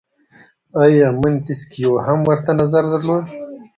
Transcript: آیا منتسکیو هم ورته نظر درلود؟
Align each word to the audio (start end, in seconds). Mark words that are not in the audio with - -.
آیا 0.83 1.07
منتسکیو 1.21 1.93
هم 2.05 2.19
ورته 2.29 2.51
نظر 2.61 2.83
درلود؟ 2.93 3.25